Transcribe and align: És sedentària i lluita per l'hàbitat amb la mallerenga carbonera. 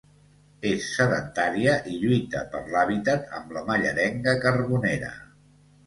És 0.69 0.87
sedentària 0.93 1.75
i 1.93 1.99
lluita 2.05 2.43
per 2.55 2.63
l'hàbitat 2.73 3.31
amb 3.41 3.57
la 3.59 3.67
mallerenga 3.71 4.39
carbonera. 4.49 5.17